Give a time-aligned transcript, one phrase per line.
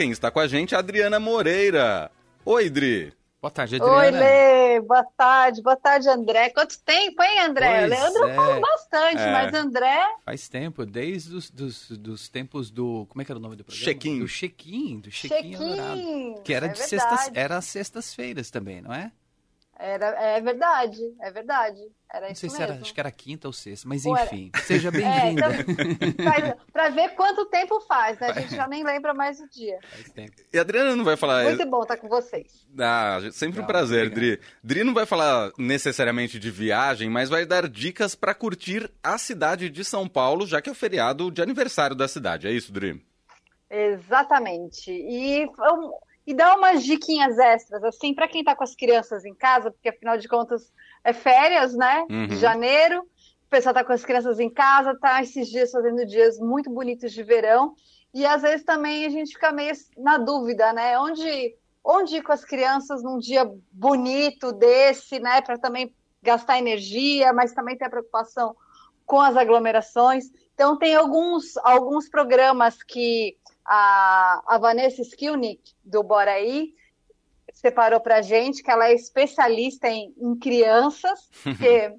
[0.00, 2.10] quem está com a gente é a Adriana Moreira.
[2.42, 3.12] Oi, Dri.
[3.38, 3.98] Boa tarde, Adriana.
[3.98, 4.80] Oi, Lê.
[4.80, 5.60] Boa tarde.
[5.60, 6.48] Boa tarde, André.
[6.48, 7.80] Quanto tempo, hein, André?
[7.80, 8.34] Pois Leandro é.
[8.34, 9.30] falou bastante, É.
[9.30, 9.98] mas André...
[10.24, 13.04] Faz tempo, desde os dos, dos tempos do.
[13.10, 13.84] Como é que era o nome do programa?
[13.84, 14.20] Check-in.
[14.20, 15.96] Do check-in, do check-in adorado.
[16.00, 16.42] Chequinho.
[16.44, 16.88] Que era é de verdade.
[16.88, 19.12] sextas, era sextas-feiras também, não é?
[19.82, 21.78] Era, é verdade, é verdade.
[22.12, 22.72] Era Não isso sei se mesmo.
[22.74, 24.50] era, acho que era quinta ou sexta, mas Ou era- enfim.
[24.64, 25.46] Seja É, bem-vinda.
[26.10, 28.28] então, faz- pra ver quanto tempo faz, né?
[28.30, 29.78] A gente já nem lembra mais o dia.
[29.88, 30.32] Faz tempo.
[30.52, 31.44] E a Adriana não vai falar.
[31.44, 32.66] Muito bom estar com vocês.
[32.78, 34.38] Ah, sempre um prazer, obrigado.
[34.38, 34.40] Dri.
[34.62, 39.70] Dri não vai falar necessariamente de viagem, mas vai dar dicas para curtir a cidade
[39.70, 42.46] de São Paulo, já que é o feriado de aniversário da cidade.
[42.46, 43.02] É isso, Dri?
[43.70, 44.90] Exatamente.
[44.90, 45.92] E, um,
[46.30, 49.88] e dá umas diquinhas extras, assim, para quem tá com as crianças em casa, porque
[49.88, 52.06] afinal de contas é férias, né?
[52.08, 52.28] Uhum.
[52.28, 53.00] De janeiro.
[53.00, 57.12] O pessoal tá com as crianças em casa, tá esses dias fazendo dias muito bonitos
[57.12, 57.74] de verão.
[58.14, 60.96] E às vezes também a gente fica meio na dúvida, né?
[61.00, 65.40] Onde, onde ir com as crianças num dia bonito desse, né?
[65.40, 68.54] Para também gastar energia, mas também ter a preocupação
[69.04, 70.26] com as aglomerações.
[70.54, 73.36] Então, tem alguns, alguns programas que
[73.72, 76.74] a, a Vanessa Skilnick, do Boraí,
[77.52, 81.94] separou para a gente, que ela é especialista em, em crianças, porque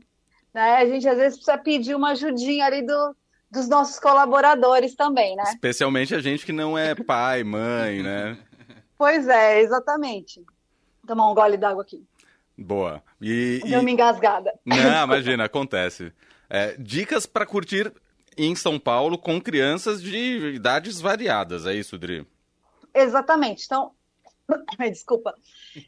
[0.54, 3.16] né, a gente às vezes precisa pedir uma ajudinha ali do,
[3.50, 5.44] dos nossos colaboradores também, né?
[5.44, 8.38] Especialmente a gente que não é pai, mãe, né?
[8.98, 10.42] Pois é, exatamente.
[10.42, 12.06] Vou tomar um gole d'água aqui.
[12.58, 13.02] Boa.
[13.22, 14.54] E, e- Deu uma engasgada.
[14.66, 16.12] Não, imagina, acontece.
[16.50, 17.94] É, dicas para curtir
[18.38, 22.26] em São Paulo com crianças de idades variadas, é isso, Dri?
[22.94, 23.66] Exatamente.
[23.66, 23.92] Então,
[24.92, 25.34] desculpa.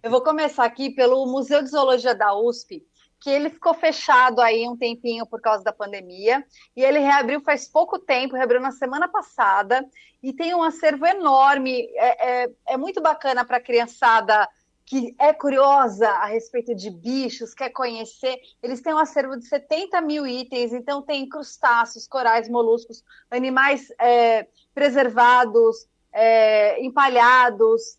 [0.01, 2.85] Eu vou começar aqui pelo Museu de Zoologia da USP,
[3.19, 7.67] que ele ficou fechado aí um tempinho por causa da pandemia, e ele reabriu faz
[7.67, 9.85] pouco tempo, reabriu na semana passada,
[10.21, 11.87] e tem um acervo enorme.
[11.95, 14.47] É, é, é muito bacana para a criançada
[14.85, 18.37] que é curiosa a respeito de bichos, quer conhecer.
[18.61, 24.47] Eles têm um acervo de 70 mil itens, então tem crustáceos, corais, moluscos, animais é,
[24.73, 27.97] preservados, é, empalhados.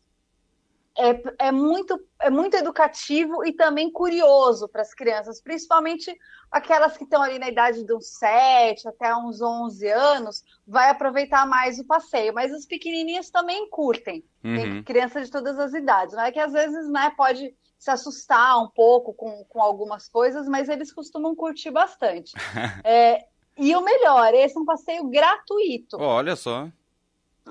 [0.97, 6.17] É, é, muito, é muito educativo e também curioso para as crianças, principalmente
[6.51, 11.47] aquelas que estão ali na idade de uns 7 até uns 11 anos, vai aproveitar
[11.47, 14.25] mais o passeio, mas os pequenininhos também curtem.
[14.41, 14.83] Tem Uhum.
[14.85, 16.31] criança de todas as idades, né?
[16.31, 20.93] Que às vezes né, pode se assustar um pouco com, com algumas coisas, mas eles
[20.93, 22.33] costumam curtir bastante.
[22.85, 23.27] É,
[23.59, 25.97] e o melhor, esse é um passeio gratuito.
[26.01, 26.69] Olha só.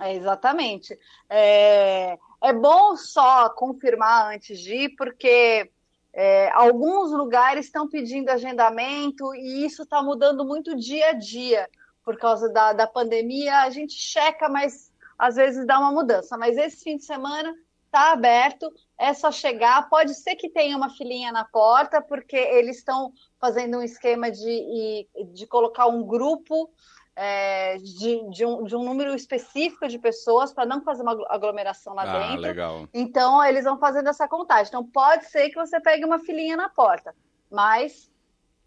[0.02, 0.98] É, exatamente.
[1.30, 5.72] É, é bom só confirmar antes de ir, porque
[6.12, 11.70] é, alguns lugares estão pedindo agendamento e isso está mudando muito dia a dia
[12.04, 13.62] por causa da, da pandemia.
[13.62, 16.38] A gente checa, mas às vezes dá uma mudança.
[16.38, 17.56] Mas esse fim de semana
[17.86, 19.90] está aberto, é só chegar.
[19.90, 25.08] Pode ser que tenha uma filinha na porta, porque eles estão fazendo um esquema de,
[25.32, 26.70] de colocar um grupo
[27.16, 31.94] é, de, de um, de um número específico de pessoas para não fazer uma aglomeração
[31.94, 32.42] lá Ah, dentro.
[32.42, 32.88] legal.
[32.94, 34.68] Então, eles vão fazendo essa contagem.
[34.70, 37.14] Então, pode ser que você pegue uma filinha na porta,
[37.52, 38.12] mas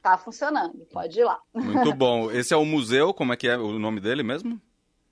[0.03, 1.41] tá funcionando, pode ir lá.
[1.53, 2.31] Muito bom.
[2.31, 4.61] Esse é o museu, como é que é o nome dele mesmo?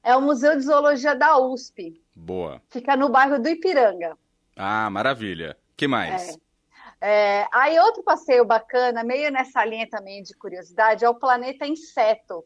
[0.02, 2.60] É o Museu de Zoologia da USP, Boa.
[2.68, 4.16] fica no bairro do Ipiranga.
[4.54, 5.56] Ah, maravilha.
[5.76, 6.38] que mais?
[7.00, 12.44] É, aí, outro passeio bacana, meio nessa linha também de curiosidade, é o Planeta Inseto,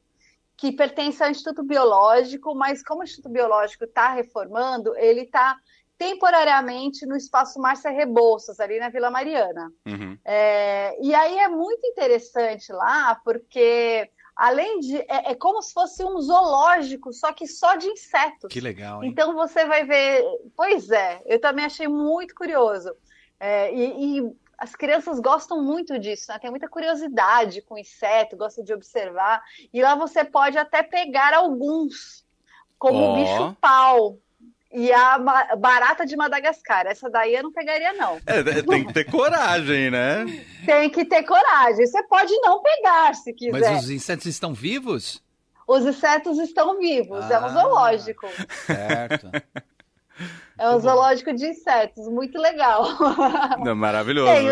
[0.58, 5.56] que pertence ao Instituto Biológico, mas como o Instituto Biológico está reformando, ele está
[5.96, 9.72] temporariamente no espaço Márcia Rebouças, ali na Vila Mariana.
[9.86, 10.18] Uhum.
[10.24, 14.96] É, e aí é muito interessante lá, porque além de.
[14.96, 18.50] É, é como se fosse um zoológico, só que só de insetos.
[18.50, 19.10] Que legal, hein?
[19.10, 20.24] Então você vai ver.
[20.56, 22.92] Pois é, eu também achei muito curioso.
[23.38, 26.38] É, e, e as crianças gostam muito disso, né?
[26.40, 29.40] Tem muita curiosidade com inseto, gosta de observar.
[29.72, 32.26] E lá você pode até pegar alguns,
[32.76, 33.12] como Ó.
[33.12, 34.18] o bicho-pau.
[34.70, 35.16] E a
[35.56, 36.86] barata de Madagascar.
[36.86, 38.18] Essa daí eu não pegaria, não.
[38.26, 40.26] É, tem que ter coragem, né?
[40.66, 41.86] Tem que ter coragem.
[41.86, 43.52] Você pode não pegar se quiser.
[43.72, 45.22] Mas os insetos estão vivos?
[45.66, 47.30] Os insetos estão vivos.
[47.30, 47.48] É um Ah.
[47.48, 48.26] zoológico.
[48.66, 49.30] Certo.
[50.58, 52.08] É um zoológico de insetos.
[52.08, 52.84] Muito legal.
[53.64, 54.26] Não, maravilhoso.
[54.32, 54.48] Tem,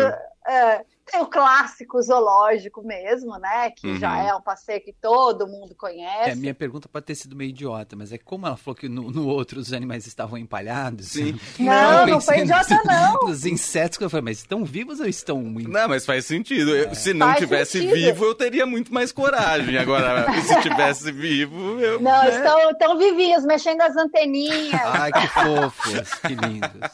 [0.47, 3.71] é, Tem o clássico zoológico mesmo, né?
[3.71, 3.97] Que Uhum.
[3.97, 6.31] já é um passeio que todo mundo conhece.
[6.31, 9.09] É, minha pergunta pode ter sido meio idiota, mas é como ela falou que no,
[9.11, 11.07] no outro os animais estavam empalhados.
[11.07, 11.39] Sim.
[11.57, 13.27] Não, não foi idiota, nos- não.
[13.29, 16.75] Nos insetos que eu falei, mas estão vivos ou estão em- Não, mas faz sentido.
[16.75, 17.93] Eu- se não Faz tivesse sentido.
[17.93, 19.77] vivo, eu teria muito mais coragem.
[19.77, 21.99] Agora, se tivesse vivo, eu.
[22.01, 22.35] Não, né?
[22.35, 24.81] estão, estão vivinhos, mexendo as anteninhas.
[24.83, 26.91] Ai, que fofos, que lindos.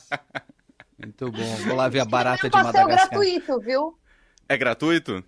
[0.99, 1.55] Muito bom.
[1.67, 3.09] Vou lá ver a barata é um de passeio Madagascar.
[3.09, 3.97] gratuito, viu?
[4.47, 5.23] É gratuito?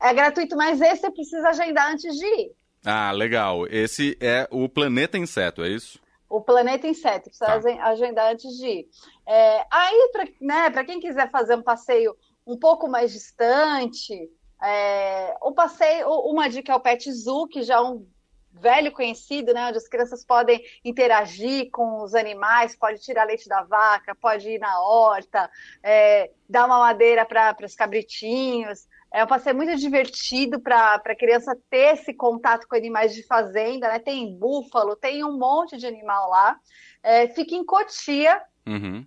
[0.00, 2.52] É gratuito, mas esse você precisa agendar antes de ir.
[2.84, 3.66] Ah, legal.
[3.66, 5.98] Esse é o Planeta Inseto, é isso?
[6.28, 7.54] O Planeta Inseto, precisa Tá.
[7.54, 8.88] agen- agendar antes de ir.
[9.26, 14.14] É, aí, para né, pra quem quiser fazer um passeio um pouco mais distante,
[14.62, 18.06] é, o passeio, uma dica é o Pet Zoo, que já é um
[18.60, 23.62] velho conhecido, né, onde as crianças podem interagir com os animais, pode tirar leite da
[23.62, 25.50] vaca, pode ir na horta,
[25.82, 28.86] é, dar uma madeira para os cabritinhos.
[29.12, 33.88] É um passeio muito divertido para a criança ter esse contato com animais de fazenda,
[33.88, 33.98] né?
[33.98, 36.56] Tem búfalo, tem um monte de animal lá.
[37.02, 39.06] É, fica em Cotia, Uhum.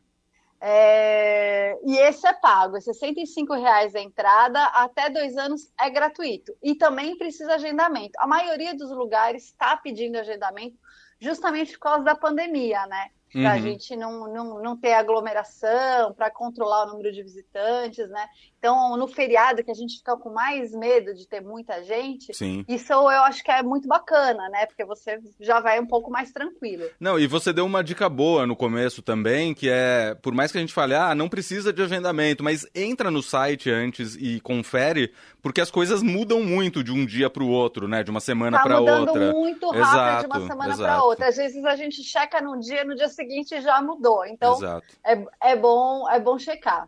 [0.65, 6.56] É, e esse é pago, é 65 reais a entrada, até dois anos é gratuito.
[6.63, 8.13] E também precisa agendamento.
[8.18, 10.77] A maioria dos lugares está pedindo agendamento
[11.19, 13.10] justamente por causa da pandemia, né?
[13.33, 13.62] Para a Uhum.
[13.62, 18.25] gente não, não, não ter aglomeração, para controlar o número de visitantes, né?
[18.59, 22.63] Então, no feriado, que a gente fica com mais medo de ter muita gente, Sim.
[22.68, 24.65] isso eu acho que é muito bacana, né?
[24.68, 26.85] Porque você já vai um pouco mais tranquilo.
[27.00, 30.57] Não, e você deu uma dica boa no começo também, que é, por mais que
[30.57, 35.12] a gente fale, ah, não precisa de agendamento, mas entra no site antes e confere,
[35.41, 38.01] porque as coisas mudam muito de um dia para o outro, né?
[38.03, 39.31] De uma semana Tá para mudando outra.
[39.33, 41.27] muito rápido de Exato, uma semana para outra.
[41.27, 43.22] Às vezes a gente checa num dia, no dia seguinte
[43.61, 44.25] já mudou.
[44.25, 44.87] Então Exato.
[45.03, 46.87] é, é bom é bom checar.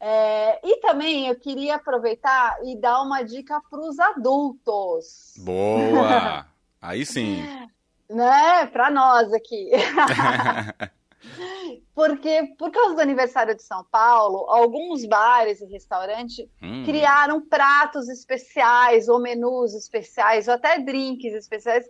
[0.00, 6.46] É, e também eu queria aproveitar e dar uma dica para os adultos, Boa!
[6.82, 7.42] Aí sim.
[8.10, 8.66] né?
[8.66, 9.70] Para nós aqui.
[11.94, 16.84] Porque por causa do aniversário de São Paulo, alguns bares e restaurantes Hum.
[16.84, 21.86] criaram pratos especiais ou menus especiais ou até drinks especiais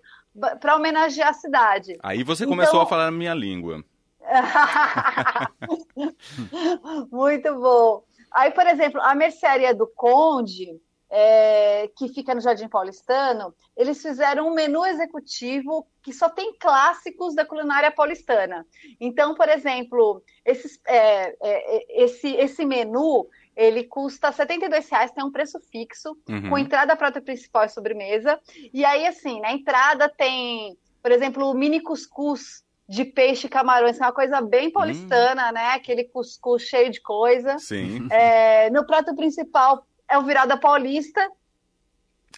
[0.60, 1.96] para homenagear a cidade.
[2.02, 3.84] Aí você Então- começou a falar a minha língua.
[7.10, 8.02] Muito bom.
[8.32, 10.80] Aí, por exemplo, a mercearia do Conde,
[11.16, 17.36] é, que fica no Jardim Paulistano, eles fizeram um menu executivo que só tem clássicos
[17.36, 18.66] da culinária paulistana.
[19.00, 25.30] Então, por exemplo, esses, é, é, esse, esse menu ele custa 72 reais, tem um
[25.30, 26.50] preço fixo, Uhum.
[26.50, 28.40] com entrada, prato principal e sobremesa.
[28.72, 33.96] E aí, assim, na entrada tem, por exemplo, o mini cuscuz de peixe e camarões,
[33.96, 35.68] que é uma coisa bem paulistana, né?
[35.68, 37.56] Aquele cuscuz cheio de coisa.
[37.58, 38.08] Sim.
[38.10, 41.20] É, no prato principal é o virada paulista,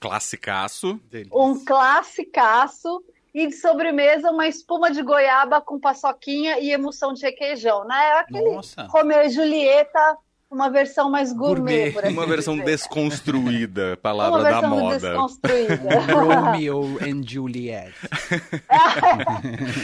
[0.01, 1.01] Classicaço.
[1.33, 3.03] um classicaço.
[3.35, 8.13] E de sobremesa, uma espuma de goiaba com paçoquinha e emulsão de requeijão, né?
[8.13, 8.85] Aquele Nossa.
[8.85, 10.17] Romeu e Julieta,
[10.51, 11.93] uma versão mais gourmet, Gourmet.
[11.93, 12.65] por assim Uma versão dizer.
[12.65, 14.99] desconstruída, palavra Uma da versão moda.
[14.99, 16.01] desconstruída.
[16.15, 17.93] Romeo and Juliet.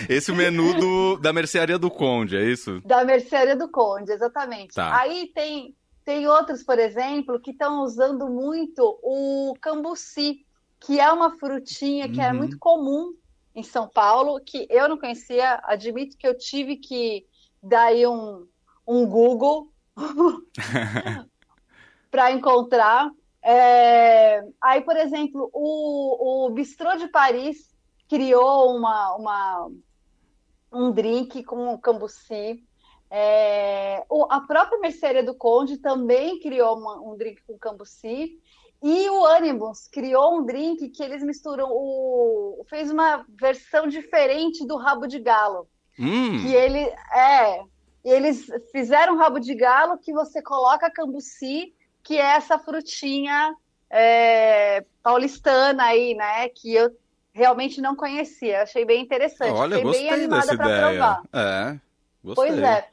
[0.09, 2.81] Esse menu do, da mercearia do Conde, é isso?
[2.87, 4.75] Da mercearia do Conde, exatamente.
[4.75, 4.99] Tá.
[4.99, 10.45] Aí tem, tem outros, por exemplo, que estão usando muito o cambuci,
[10.81, 12.39] que é uma frutinha que é Uhum.
[12.39, 13.15] muito comum
[13.55, 17.27] em São Paulo, que eu não conhecia, admito que eu tive que
[17.63, 18.47] dar aí um,
[18.87, 19.73] um Google
[22.11, 23.11] para encontrar.
[23.43, 27.73] É, Aí, por exemplo, o, o Bistrô de Paris
[28.09, 29.71] criou uma, uma,
[30.73, 32.65] um drink com cambuci.
[33.15, 38.39] É, a própria Mercearia do Conde também criou uma- um drink com cambuci.
[38.83, 44.77] E o Animus criou um drink que eles misturam o fez uma versão diferente do
[44.79, 46.81] rabo de galo, Hum, que ele
[47.15, 47.63] é,
[48.03, 53.55] eles fizeram um rabo de galo que você coloca cambuci, que é essa frutinha
[53.91, 56.91] é, paulistana aí, né, que eu
[57.35, 61.23] realmente não conhecia, achei bem interessante, olha, fiquei bem gostei animada dessa para provar.
[61.33, 61.79] É,
[62.25, 62.47] gostei.
[62.49, 62.89] Pois é.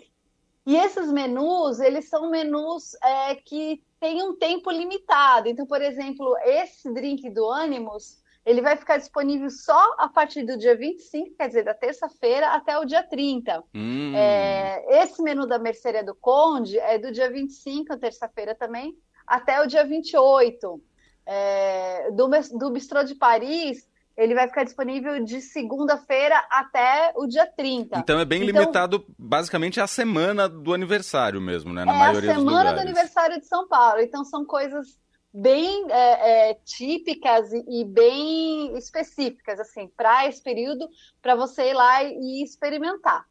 [0.66, 5.48] E esses menus, eles são menus é, que têm um tempo limitado.
[5.48, 10.58] Então, por exemplo, esse drink do Animus, ele vai ficar disponível só a partir do
[10.58, 13.64] dia 25, quer dizer, da terça-feira até o dia 30.
[13.74, 19.62] Hum, É, esse menu da Mercearia do Conde é do dia 25, terça-feira também, até
[19.62, 20.82] o dia 28.
[21.26, 23.89] É, do, do Bistrô de Paris,
[24.20, 28.00] ele vai ficar disponível de segunda-feira até o dia 30.
[28.00, 31.86] Então é bem então, limitado, basicamente, à semana do aniversário mesmo, né?
[31.86, 34.02] Na é maioria a semana do aniversário de São Paulo.
[34.02, 35.00] Então são coisas
[35.34, 40.90] bem é, é, típicas e, e, bem específicas, assim, para esse período,
[41.22, 43.26] para você ir lá e, experimentar.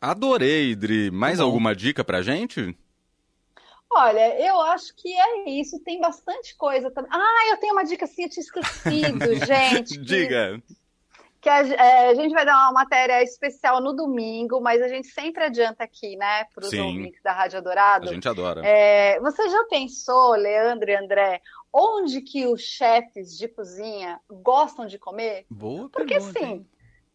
[0.00, 1.10] Adorei, Idri.
[1.10, 2.76] Mais alguma dica pra gente?
[3.92, 5.80] Olha, eu acho que é isso.
[5.80, 7.10] Tem bastante coisa também.
[7.12, 9.98] Ah, eu tenho uma dica assim, eu tinha esquecido, gente.
[9.98, 10.62] Diga.
[11.40, 15.08] Que, a, é, a, gente vai dar uma matéria especial no domingo, mas a gente
[15.08, 18.10] sempre adianta aqui, né, para os ouvintes da Rádio Adorado.
[18.10, 18.60] A gente adora.
[18.62, 21.40] É, você já pensou, Leandro e André,
[21.72, 25.46] onde que os chefes de cozinha gostam de comer?
[25.48, 26.66] Boa Porque pergunta, assim, hein?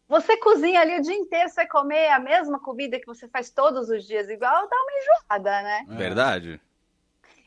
[0.08, 3.50] você cozinha ali o dia inteiro, você vai comer a mesma comida que você faz
[3.50, 5.86] todos os dias igual, dá uma enjoada, né?
[5.88, 6.60] Verdade.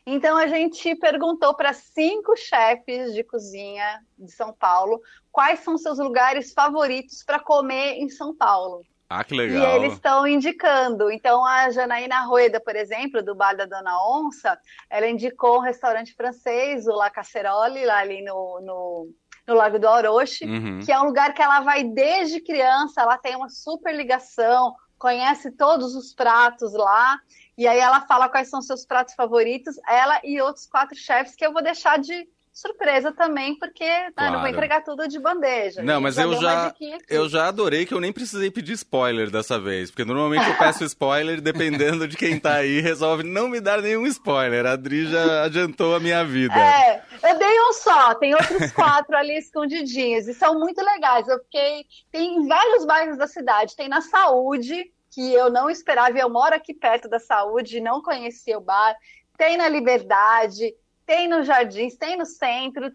[0.06, 5.98] Então a gente perguntou para cinco chefes de cozinha de São Paulo quais são seus
[5.98, 8.82] lugares favoritos para comer em São Paulo.
[9.12, 9.60] Ah, que legal.
[9.60, 11.10] E eles estão indicando.
[11.10, 14.56] Então, a Janaína Rueda, por exemplo, do Bar da Dona Onça,
[14.88, 19.08] ela indicou um restaurante francês, o La Casserole, lá ali no, no,
[19.48, 20.78] no Lago do Orochi, Uhum.
[20.84, 25.50] que é um lugar que ela vai desde criança, ela tem uma super ligação, conhece
[25.50, 27.18] todos os pratos lá,
[27.56, 31.44] e aí ela fala quais são seus pratos favoritos, ela e outros quatro chefes que
[31.44, 34.48] eu vou deixar de surpresa também, porque né, não vou Claro.
[34.48, 35.82] entregar tudo de bandeja.
[35.82, 36.74] Não, mas eu já-.
[37.08, 40.84] Eu já adorei que eu nem precisei pedir spoiler dessa vez, porque normalmente eu peço
[40.84, 44.66] spoiler dependendo de quem tá aí, resolve não me dar nenhum spoiler.
[44.66, 46.54] A Adri já adiantou a minha vida.
[46.54, 51.28] É, eu dei um só, tem outros quatro ali escondidinhos, e são muito legais.
[51.28, 51.84] Eu fiquei.
[52.10, 56.28] Tem em vários bairros da cidade, tem na Saúde, que eu não esperava, e eu
[56.28, 58.94] moro aqui perto da Saúde, não conhecia o bar,
[59.38, 60.72] tem na Liberdade,
[61.10, 62.92] tem nos Jardins, tem no centro.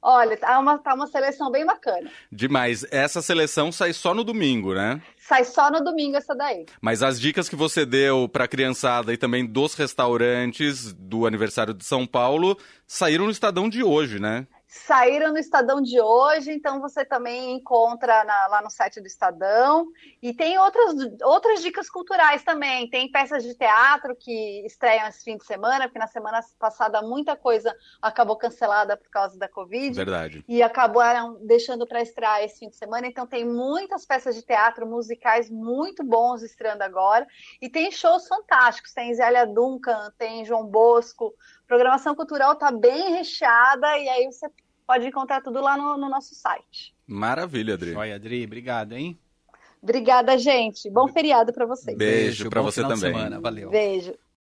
[0.00, 2.08] Olha, tá uma, tá uma seleção bem bacana.
[2.30, 2.86] Demais.
[2.92, 5.02] Essa seleção sai só no domingo, né?
[5.18, 6.64] Sai só no domingo essa daí.
[6.80, 11.84] Mas as dicas que você deu pra criançada e também dos restaurantes do aniversário de
[11.84, 12.56] São Paulo
[12.86, 14.46] saíram no Estadão de hoje, né?
[14.66, 19.86] Saíram no Estadão de hoje, então você também encontra na- lá no site do Estadão.
[20.20, 22.90] E tem outras, outras dicas culturais também.
[22.90, 27.36] Tem peças de teatro que estreiam esse fim de semana, porque na semana passada muita
[27.36, 29.94] coisa acabou cancelada por causa da Covid.
[29.94, 30.44] Verdade.
[30.48, 33.06] E acabaram deixando para estrear esse fim de semana.
[33.06, 37.26] Então tem muitas peças de teatro musicais muito bons estreando agora.
[37.62, 38.92] E tem shows fantásticos.
[38.92, 41.34] Tem Zélia Duncan, tem João Bosco.
[41.66, 44.46] Programação cultural está bem recheada e aí você
[44.86, 46.94] pode encontrar tudo lá no, no nosso site.
[47.06, 47.92] Maravilha, Adri.
[47.92, 49.18] Joia, Adri, obrigado, hein?
[49.82, 50.90] Obrigada, gente.
[50.90, 51.96] Bom feriado para vocês.
[51.96, 52.98] Beijo pra bom você também.
[52.98, 53.70] semana, valeu.
[53.70, 54.14] Beijo.